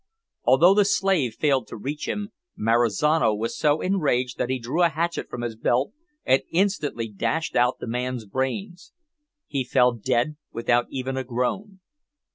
Although 0.45 0.73
the 0.73 0.83
slave 0.83 1.35
failed 1.35 1.67
to 1.67 1.77
reach 1.77 2.07
him, 2.07 2.29
Marizano 2.57 3.35
was 3.35 3.55
so 3.55 3.81
enraged 3.81 4.39
that 4.39 4.49
he 4.49 4.57
drew 4.57 4.81
a 4.81 4.89
hatchet 4.89 5.29
from 5.29 5.43
his 5.43 5.55
belt 5.55 5.91
and 6.25 6.41
instantly 6.49 7.07
dashed 7.07 7.55
out 7.55 7.77
the 7.77 7.85
man's 7.85 8.25
brains. 8.25 8.93
He 9.45 9.63
fell 9.63 9.91
dead 9.91 10.37
without 10.51 10.87
even 10.89 11.17
a 11.17 11.23
groan. 11.23 11.81